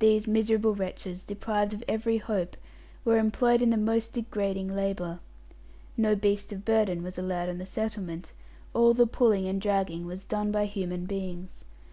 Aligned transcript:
These 0.00 0.26
miserable 0.26 0.74
wretches, 0.74 1.22
deprived 1.24 1.72
of 1.72 1.84
every 1.86 2.16
hope, 2.18 2.56
were 3.04 3.16
employed 3.16 3.62
in 3.62 3.70
the 3.70 3.76
most 3.76 4.12
degrading 4.12 4.74
labour. 4.74 5.20
No 5.96 6.16
beast 6.16 6.52
of 6.52 6.64
burden 6.64 7.04
was 7.04 7.16
allowed 7.16 7.48
on 7.48 7.58
the 7.58 7.64
settlement; 7.66 8.32
all 8.74 8.92
the 8.92 9.06
pulling 9.06 9.46
and 9.46 9.60
dragging 9.60 10.04
was 10.04 10.24
done 10.24 10.50
by 10.50 10.64
human 10.64 11.06
beings. 11.06 11.62